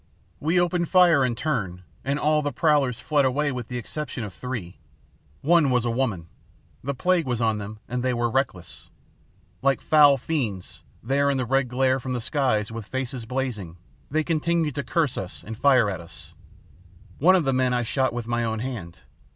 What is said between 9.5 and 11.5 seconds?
Like foul fiends, there in the